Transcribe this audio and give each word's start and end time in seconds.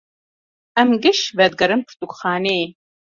Em 0.81 0.89
giş 1.03 1.19
vedigerin 1.37 1.81
pirtûkxaneyê. 1.87 2.65